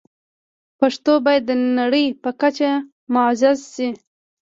پښتو 0.79 1.13
باید 1.25 1.43
د 1.47 1.51
نړۍ 1.79 2.05
په 2.23 2.29
کچه 2.41 2.69
معزز 3.13 3.59
شي. 3.73 3.89